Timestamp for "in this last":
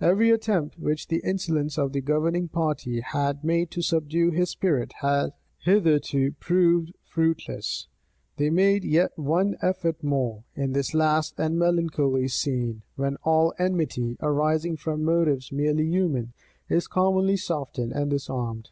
10.54-11.38